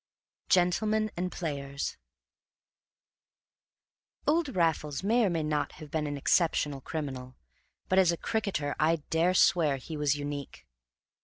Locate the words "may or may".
5.03-5.43